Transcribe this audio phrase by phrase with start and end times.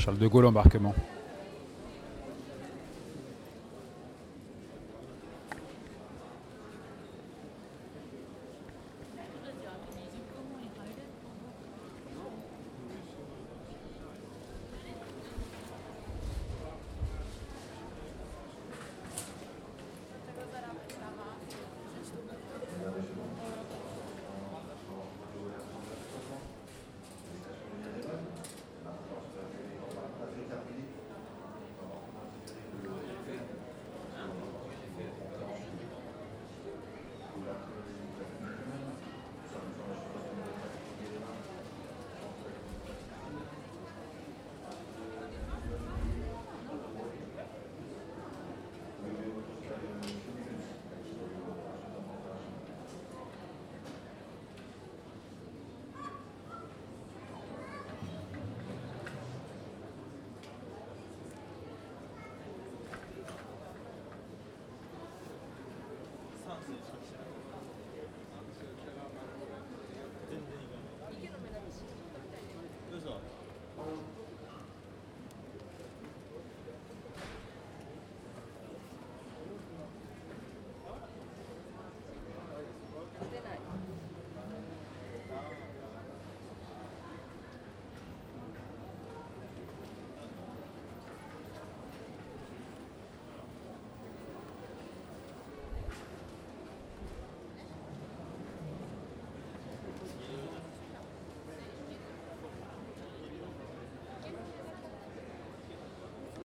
[0.00, 0.94] Charles de Gaulle embarquement.